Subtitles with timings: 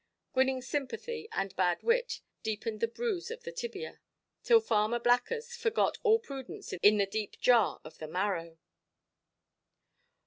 [0.33, 3.99] Grinning sympathy and bad wit deepened the bruise of the tibia,
[4.43, 8.57] till Farmer Blackers forgot all prudence in the deep jar of the marrow.